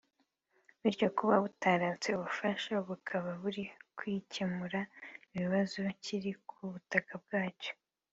bityo 0.81 1.07
kuba 1.17 1.35
butaratse 1.43 2.07
ubufasha 2.11 2.71
bukaba 2.87 3.31
buri 3.41 3.63
kwicyemura 3.97 4.79
ikibazo 5.25 5.79
kiri 6.03 6.31
ku 6.49 6.59
butaka 6.73 7.13
bwacyo 7.23 7.73